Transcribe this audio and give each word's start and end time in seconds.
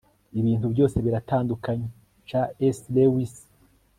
ibintu 0.39 0.65
byose 0.73 0.95
biratandukanye- 1.05 1.87
c 2.27 2.29
s 2.77 2.79
lewis 2.95 3.33